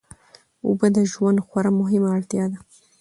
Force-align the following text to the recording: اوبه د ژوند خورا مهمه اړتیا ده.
اوبه 0.65 0.87
د 0.95 0.97
ژوند 1.11 1.37
خورا 1.45 1.71
مهمه 1.79 2.09
اړتیا 2.17 2.45
ده. 2.51 2.59